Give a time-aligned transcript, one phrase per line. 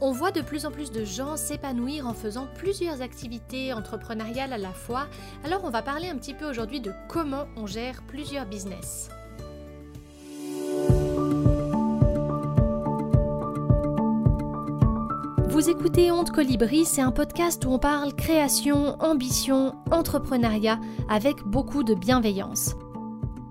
[0.00, 4.58] On voit de plus en plus de gens s'épanouir en faisant plusieurs activités entrepreneuriales à
[4.58, 5.06] la fois,
[5.42, 9.08] alors on va parler un petit peu aujourd'hui de comment on gère plusieurs business.
[15.48, 20.78] Vous écoutez Honte Colibri, c'est un podcast où on parle création, ambition, entrepreneuriat
[21.08, 22.74] avec beaucoup de bienveillance.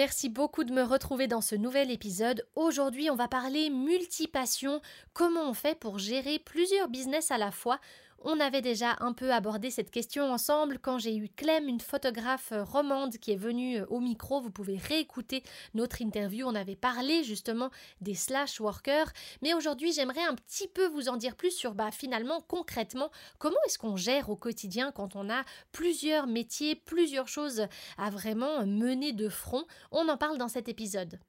[0.00, 2.46] Merci beaucoup de me retrouver dans ce nouvel épisode.
[2.56, 4.80] Aujourd'hui, on va parler multipassion,
[5.12, 7.78] comment on fait pour gérer plusieurs business à la fois
[8.22, 12.52] on avait déjà un peu abordé cette question ensemble quand j'ai eu Clem, une photographe
[12.52, 14.40] euh, romande qui est venue euh, au micro.
[14.40, 15.42] Vous pouvez réécouter
[15.74, 16.46] notre interview.
[16.46, 19.10] On avait parlé justement des slash workers.
[19.42, 23.56] Mais aujourd'hui, j'aimerais un petit peu vous en dire plus sur bah, finalement, concrètement, comment
[23.66, 29.12] est-ce qu'on gère au quotidien quand on a plusieurs métiers, plusieurs choses à vraiment mener
[29.12, 29.64] de front?
[29.90, 31.20] On en parle dans cet épisode.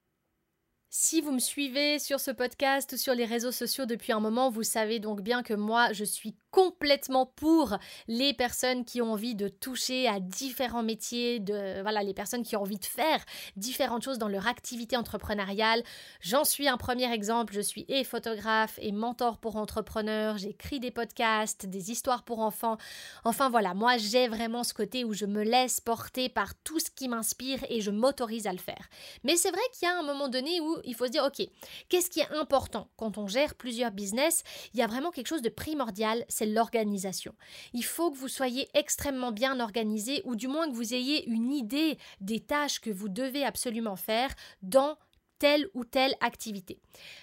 [0.94, 4.50] Si vous me suivez sur ce podcast ou sur les réseaux sociaux depuis un moment,
[4.50, 9.36] vous savez donc bien que moi, je suis complètement pour les personnes qui ont envie
[9.36, 13.24] de toucher à différents métiers, de voilà, les personnes qui ont envie de faire
[13.56, 15.84] différentes choses dans leur activité entrepreneuriale.
[16.20, 20.92] J'en suis un premier exemple, je suis et photographe et mentor pour entrepreneurs, j'écris des
[20.92, 22.78] podcasts, des histoires pour enfants.
[23.24, 26.92] Enfin voilà, moi j'ai vraiment ce côté où je me laisse porter par tout ce
[26.92, 28.90] qui m'inspire et je m'autorise à le faire.
[29.24, 31.48] Mais c'est vrai qu'il y a un moment donné où il faut se dire, OK,
[31.90, 32.90] qu'est-ce qui est important?
[32.98, 34.44] Quand on gère plusieurs business
[34.74, 37.36] Il y a vraiment quelque chose de primordial, c'est l'organisation.
[37.74, 41.52] Il faut que vous soyez extrêmement bien organisé ou du moins que vous ayez une
[41.52, 44.98] idée des tâches que vous devez absolument faire dans
[45.42, 46.78] telle ou telle activité.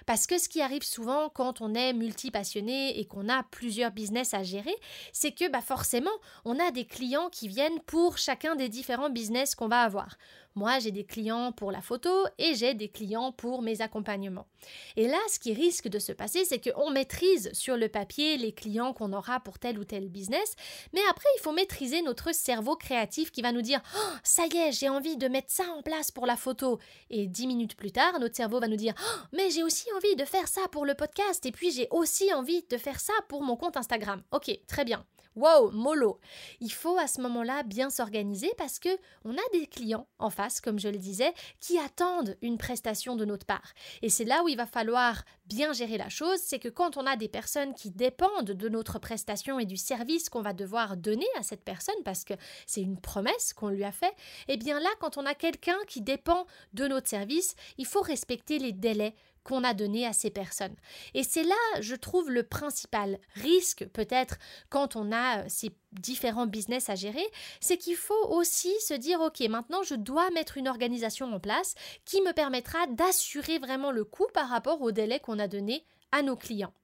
[0.05, 4.35] Parce que ce qui arrive souvent quand on est multipassionné et qu'on a plusieurs business
[4.35, 4.75] à gérer,
[5.13, 6.11] c'est que bah forcément,
[6.45, 10.17] on a des clients qui viennent pour chacun des différents business qu'on va avoir.
[10.59, 14.49] Moi, j'ai des clients pour la photo et j'ai des clients pour mes accompagnements.
[14.97, 18.51] Et là, ce qui risque de se passer, c'est qu'on maîtrise sur le papier les
[18.51, 20.57] clients qu'on aura pour tel ou tel business,
[20.93, 24.57] mais après, il faut maîtriser notre cerveau créatif qui va nous dire oh, ça y
[24.57, 26.81] est, j'ai envie de mettre ça en place pour la photo.
[27.11, 30.17] Et dix minutes plus tard, notre cerveau va nous dire oh, mais j'ai aussi envie
[30.17, 33.43] de faire ça pour le podcast et puis j'ai aussi envie de faire ça pour
[33.43, 34.23] mon compte Instagram.
[34.33, 35.05] Ok, très bien.
[35.39, 36.19] Wow, mollo.
[36.59, 38.89] Il faut à ce moment-là bien s'organiser parce que
[39.25, 43.25] on a des clients en face, comme je le disais, qui attendent une prestation de
[43.25, 43.73] notre part.
[44.03, 47.07] Et c'est là où il va falloir bien gérer la chose, c'est que quand on
[47.07, 51.29] a des personnes qui dépendent de notre prestation et du service qu'on va devoir donner
[51.39, 52.35] à cette personne parce que
[52.67, 54.15] c'est une promesse qu'on lui a fait,
[54.49, 58.59] eh bien là, quand on a quelqu'un qui dépend de notre service, il faut respecter
[58.59, 59.15] les délais
[59.49, 60.77] qu'on a donné à ces personnes.
[61.15, 64.37] Et c'est là, je trouve, le principal risque peut-être
[64.69, 67.25] quand on a euh, ces différents business à gérer,
[67.61, 71.75] c'est qu'il faut aussi se dire, OK, maintenant je dois mettre une organisation en place
[72.05, 76.21] qui me permettra d'assurer vraiment le coût par rapport au délai qu'on a donné à
[76.21, 76.75] nos clients.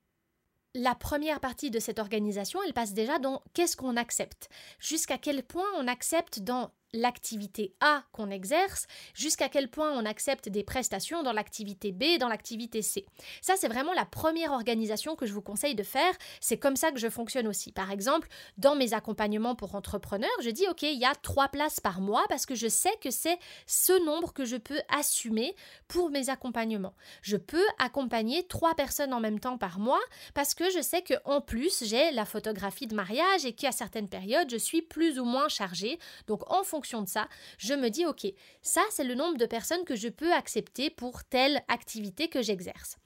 [0.75, 4.48] La première partie de cette organisation, elle passe déjà dans qu'est-ce qu'on accepte,
[4.81, 10.49] jusqu'à quel point on accepte dans l'activité A qu'on exerce, jusqu'à quel point on accepte
[10.49, 13.05] des prestations dans l'activité B, dans l'activité C.
[13.43, 16.15] Ça, c'est vraiment la première organisation que je vous conseille de faire.
[16.41, 17.72] C'est comme ça que je fonctionne aussi.
[17.72, 18.28] Par exemple,
[18.59, 22.25] dans mes accompagnements pour entrepreneurs, je dis, OK, il y a trois places par mois
[22.28, 25.55] parce que je sais que c'est ce nombre que je peux assumer
[25.88, 26.94] pour mes accompagnements.
[27.22, 30.00] Je peux accompagner trois personnes en même temps par mois
[30.32, 34.09] parce que je sais que en plus, j'ai la photographie de mariage et qu'à certaines
[34.09, 35.99] périodes, je suis plus ou moins chargée.
[36.28, 37.28] Donc, en fonction de ça,
[37.58, 38.26] je me dis, OK,
[38.62, 42.98] ça c'est le nombre de personnes que je peux accepter pour telle activité que j'exerce.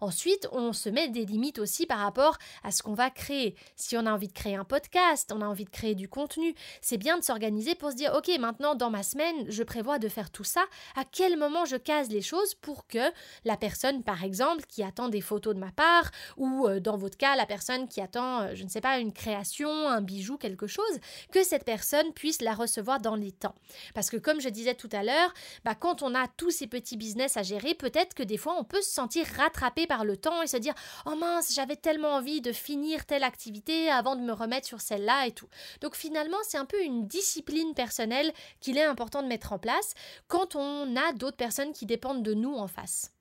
[0.00, 3.56] Ensuite, on se met des limites aussi par rapport à ce qu'on va créer.
[3.76, 6.54] Si on a envie de créer un podcast, on a envie de créer du contenu,
[6.80, 10.08] c'est bien de s'organiser pour se dire, OK, maintenant dans ma semaine, je prévois de
[10.08, 10.64] faire tout ça.
[10.96, 12.98] À quel moment je case les choses pour que
[13.44, 17.16] la personne, par exemple, qui attend des photos de ma part, ou euh, dans votre
[17.16, 20.66] cas, la personne qui attend, euh, je ne sais pas, une création, un bijou, quelque
[20.66, 20.84] chose,
[21.32, 23.54] que cette personne puisse la recevoir dans dans temps.
[23.94, 25.32] Parce que comme je disais tout à l'heure,
[25.64, 28.64] bah, quand on a tous ces petits business à gérer, peut-être que des fois on
[28.64, 30.74] peut se sentir rattrapé par le temps et se dire
[31.06, 35.26] oh mince, j'avais tellement envie de finir telle activité avant de me remettre sur celle-là
[35.26, 35.48] et tout.
[35.80, 39.94] Donc finalement, c'est un peu une discipline personnelle qu'il est important de mettre en place
[40.28, 43.15] quand on a d'autres personnes qui dépendent de nous en face.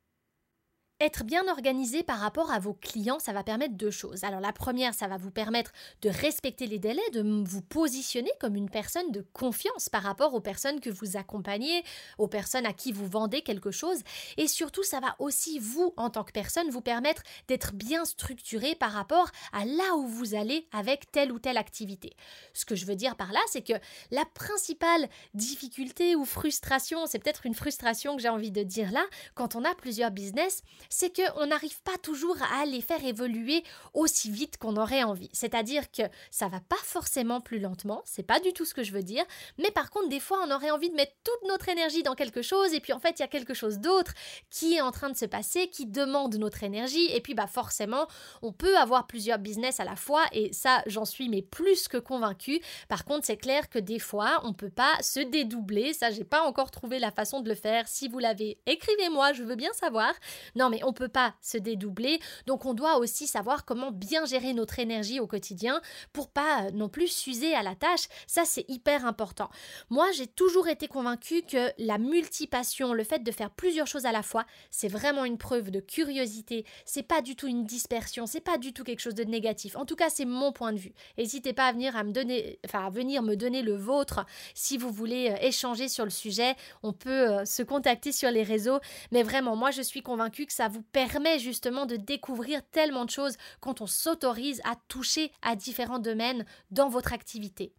[1.01, 4.24] Être bien organisé par rapport à vos clients, ça va permettre deux choses.
[4.24, 8.56] Alors la première, ça va vous permettre de respecter les délais, de vous positionner comme
[8.56, 11.83] une personne de confiance par rapport aux personnes que vous accompagnez,
[12.18, 14.03] aux personnes à qui vous vendez quelque chose.
[14.38, 18.74] Et surtout, ça va aussi vous, en tant que personne, vous permettre d'être bien structuré
[18.74, 22.15] par rapport à là où vous allez avec telle ou telle activité.
[22.53, 23.74] Ce que je veux dire par là, c'est que
[24.12, 29.03] la principale difficulté ou frustration, c'est peut-être une frustration que j'ai envie de dire là,
[29.33, 34.31] quand on a plusieurs business, c'est qu'on n'arrive pas toujours à les faire évoluer aussi
[34.31, 35.29] vite qu'on aurait envie.
[35.33, 38.91] C'est-à-dire que ça va pas forcément plus lentement, c'est pas du tout ce que je
[38.91, 39.25] veux dire,
[39.57, 42.41] mais par contre, des fois, on aurait envie de mettre toute notre énergie dans quelque
[42.41, 44.13] chose, et puis en fait, il y a quelque chose d'autre
[44.49, 48.07] qui est en train de se passer, qui demande notre énergie, et puis bah forcément,
[48.41, 51.97] on peut avoir plusieurs business à la fois, et ça, j'en suis mais plus que
[51.97, 52.61] convaincue.
[52.87, 56.43] Par contre, c'est clair que des fois, on peut pas se dédoubler, ça, j'ai pas
[56.43, 57.87] encore trouvé la façon de le faire.
[57.87, 60.13] Si vous l'avez, écrivez-moi, je veux bien savoir.
[60.55, 62.19] Non, mais on peut pas se dédoubler.
[62.48, 65.81] Donc on doit aussi savoir comment bien gérer notre énergie au quotidien
[66.13, 68.07] pour pas euh, non plus s'user à la tâche.
[68.27, 69.50] Ça c'est hyper important.
[69.89, 74.12] Moi, j'ai toujours été convaincue que la multipassion, le fait de faire plusieurs choses à
[74.12, 76.66] la fois, c'est vraiment une preuve de curiosité.
[76.86, 79.75] C'est pas du tout une dispersion, c'est pas du tout quelque chose de négatif.
[79.75, 80.94] En tout cas, c'est mon point de vue.
[81.18, 84.92] N'hésitez pas à venir me donner enfin à venir me donner le vôtre si vous
[84.92, 86.56] voulez euh, échanger sur le sujet.
[86.83, 88.80] On peut euh, se contacter sur les réseaux,
[89.12, 93.09] mais vraiment moi je suis convaincue que ça vous permet justement de découvrir tellement de
[93.09, 97.73] choses quand on s'autorise à toucher à différents domaines dans votre activité.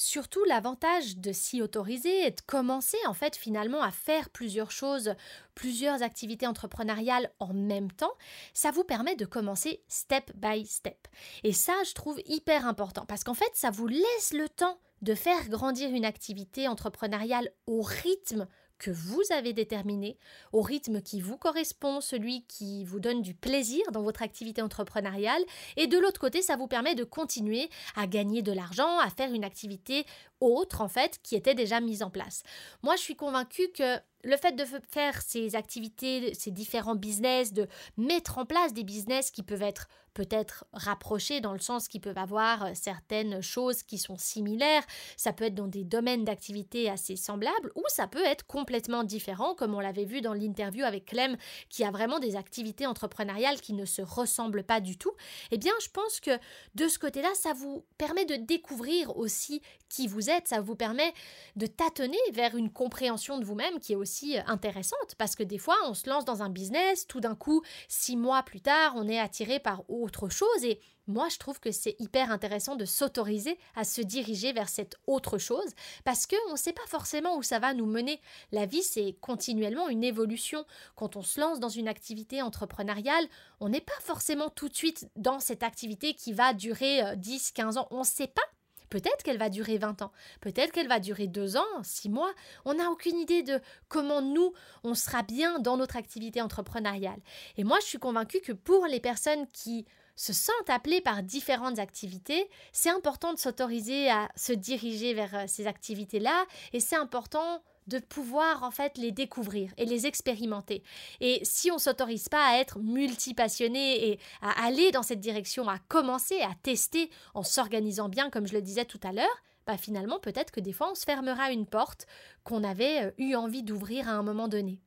[0.00, 5.14] Surtout, l'avantage de s'y autoriser et de commencer en fait finalement à faire plusieurs choses,
[5.56, 8.12] plusieurs activités entrepreneuriales en même temps,
[8.54, 11.08] ça vous permet de commencer step by step.
[11.42, 15.16] Et ça, je trouve hyper important parce qu'en fait, ça vous laisse le temps de
[15.16, 18.46] faire grandir une activité entrepreneuriale au rythme
[18.78, 20.18] que vous avez déterminé,
[20.52, 25.42] au rythme qui vous correspond, celui qui vous donne du plaisir dans votre activité entrepreneuriale,
[25.76, 29.32] et de l'autre côté, ça vous permet de continuer à gagner de l'argent, à faire
[29.32, 30.04] une activité
[30.40, 32.42] autre en fait qui était déjà mise en place.
[32.82, 37.68] Moi, je suis convaincue que le fait de faire ces activités, ces différents business, de
[37.96, 39.88] mettre en place des business qui peuvent être
[40.18, 44.82] peut-être rapprochés dans le sens qu'ils peuvent avoir euh, certaines choses qui sont similaires,
[45.16, 49.54] ça peut être dans des domaines d'activité assez semblables ou ça peut être complètement différent
[49.54, 51.36] comme on l'avait vu dans l'interview avec Clem
[51.68, 55.12] qui a vraiment des activités entrepreneuriales qui ne se ressemblent pas du tout.
[55.52, 56.36] Eh bien, je pense que
[56.74, 61.12] de ce côté-là, ça vous permet de découvrir aussi qui vous êtes, ça vous permet
[61.56, 65.58] de tâtonner vers une compréhension de vous-même qui est aussi euh, intéressante parce que des
[65.58, 69.08] fois on se lance dans un business, tout d'un coup, six mois plus tard, on
[69.08, 73.58] est attiré par autre chose et moi je trouve que c'est hyper intéressant de s'autoriser
[73.74, 75.74] à se diriger vers cette autre chose
[76.04, 78.20] parce qu'on ne sait pas forcément où ça va nous mener.
[78.52, 80.64] La vie c'est continuellement une évolution.
[80.96, 83.26] Quand on se lance dans une activité entrepreneuriale,
[83.60, 87.52] on n'est pas forcément tout de suite dans cette activité qui va durer 10, euh,
[87.54, 87.88] 15 ans.
[87.90, 88.42] On ne sait pas
[88.90, 92.32] Peut-être qu'elle va durer 20 ans, peut-être qu'elle va durer 2 ans, 6 mois.
[92.64, 94.52] On n'a aucune idée de comment nous,
[94.84, 97.20] on sera bien dans notre activité entrepreneuriale.
[97.56, 99.86] Et moi, je suis convaincue que pour les personnes qui
[100.18, 105.44] se sentent appelées par différentes activités, c'est important de s'autoriser à se diriger vers euh,
[105.46, 110.82] ces activités-là et c'est important de pouvoir en fait les découvrir et les expérimenter.
[111.20, 115.78] Et si on s'autorise pas à être multipassionné et à aller dans cette direction, à
[115.88, 119.26] commencer à tester en s'organisant bien, comme je le disais tout à l'heure,
[119.66, 122.06] bah finalement peut-être que des fois on se fermera une porte
[122.42, 124.80] qu'on avait euh, eu envie d'ouvrir à un moment donné.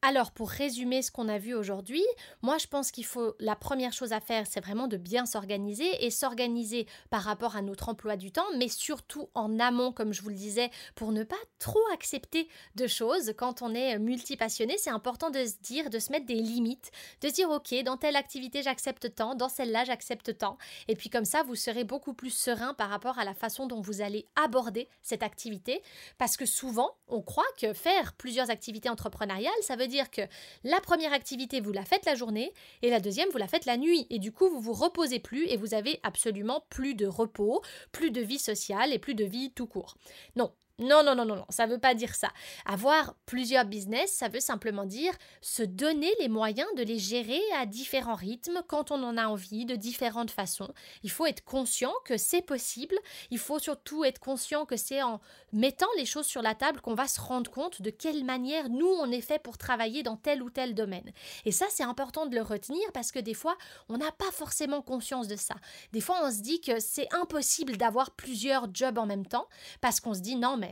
[0.00, 2.04] Alors, pour résumer ce qu'on a vu aujourd'hui,
[2.40, 6.04] moi je pense qu'il faut la première chose à faire, c'est vraiment de bien s'organiser
[6.04, 10.22] et s'organiser par rapport à notre emploi du temps, mais surtout en amont, comme je
[10.22, 13.32] vous le disais, pour ne pas trop accepter de choses.
[13.36, 17.28] Quand on est multipassionné, c'est important de se dire, de se mettre des limites, de
[17.28, 21.42] dire ok, dans telle activité j'accepte tant, dans celle-là j'accepte tant, et puis comme ça
[21.42, 25.24] vous serez beaucoup plus serein par rapport à la façon dont vous allez aborder cette
[25.24, 25.82] activité,
[26.18, 30.22] parce que souvent on croit que faire plusieurs activités entrepreneuriales, ça veut dire que
[30.64, 32.52] la première activité, vous la faites la journée
[32.82, 34.06] et la deuxième, vous la faites la nuit.
[34.10, 38.10] Et du coup, vous vous reposez plus et vous avez absolument plus de repos, plus
[38.10, 39.96] de vie sociale et plus de vie tout court.
[40.36, 42.28] Non, Non, non, non, non, non, ça ne veut pas dire ça.
[42.64, 47.66] Avoir plusieurs business, ça veut simplement dire se donner les moyens de les gérer à
[47.66, 50.72] différents rythmes quand on en a envie, de différentes façons.
[51.02, 52.96] Il faut être conscient que c'est possible.
[53.32, 55.20] Il faut surtout être conscient que c'est en
[55.52, 58.86] mettant les choses sur la table qu'on va se rendre compte de quelle manière nous
[58.86, 61.10] on est fait pour travailler dans tel ou tel domaine.
[61.44, 63.56] Et ça, c'est important de le retenir parce que des fois,
[63.88, 65.56] on n'a pas forcément conscience de ça.
[65.92, 69.48] Des fois, on se dit que c'est impossible d'avoir plusieurs jobs en même temps
[69.80, 70.67] parce qu'on se dit non, mais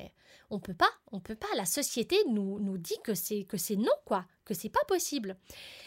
[0.51, 1.47] on peut pas, on peut pas.
[1.57, 5.37] La société nous, nous dit que c'est que c'est non quoi, que c'est pas possible.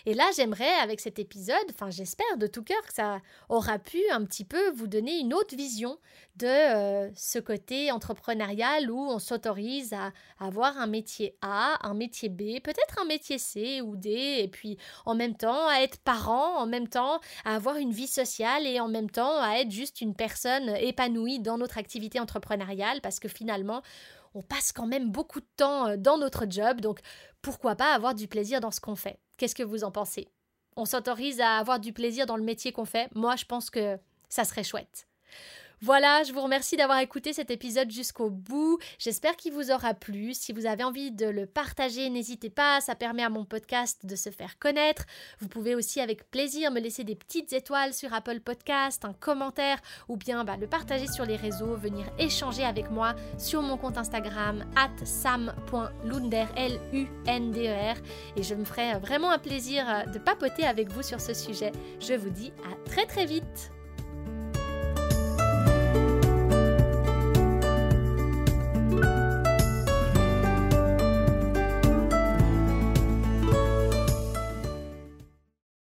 [0.05, 3.99] Et là, j'aimerais avec cet épisode, enfin j'espère de tout cœur que ça aura pu
[4.11, 5.97] un petit peu vous donner une autre vision
[6.35, 12.29] de euh, ce côté entrepreneurial où on s'autorise à avoir un métier A, un métier
[12.29, 16.57] B, peut-être un métier C ou D, et puis en même temps à être parent,
[16.57, 20.01] en même temps à avoir une vie sociale et en même temps à être juste
[20.01, 23.81] une personne épanouie dans notre activité entrepreneuriale parce que finalement
[24.33, 26.99] on passe quand même beaucoup de temps euh, dans notre job, donc
[27.41, 29.19] pourquoi pas avoir du plaisir dans ce qu'on fait?
[29.37, 30.27] Qu'est-ce que vous en pensez?
[30.75, 33.09] On s'autorise à avoir du plaisir dans le métier qu'on fait?
[33.15, 33.97] Moi, je pense que
[34.29, 35.07] ça serait chouette.
[35.81, 38.79] Voilà, je vous remercie d'avoir écouté cet épisode jusqu'au bout.
[38.97, 40.33] J'espère qu'il vous aura plu.
[40.33, 44.17] Si vous avez envie de le partager, n'hésitez pas, ça permet à mon podcast de
[44.17, 45.05] se faire connaître.
[45.39, 49.79] Vous pouvez aussi avec plaisir me laisser des petites étoiles sur Apple Podcast, un commentaire
[50.09, 53.97] ou bien bah, le partager sur les réseaux, venir échanger avec moi sur mon compte
[53.97, 57.95] Instagram at sam.lunder, L-U-N-D-E-R.
[58.35, 61.71] Et je me ferai vraiment un plaisir de papoter avec vous sur ce sujet.
[62.01, 63.71] Je vous dis à très très vite